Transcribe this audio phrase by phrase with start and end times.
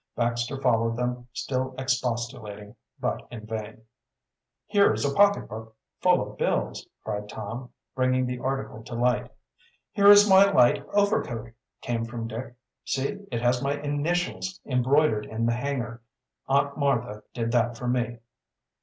[0.15, 3.83] Baxter followed them, still expostulating, but in vain.
[4.65, 9.29] "Here is a pocketbook full of bills!" cried Tom, bringing the article to light.
[9.91, 11.51] "Here is my light overcoat!"
[11.81, 12.55] came from Dick.
[12.83, 16.01] "See, it has my initials embroidered in the hanger.
[16.47, 18.21] Aunt Martha did that for me."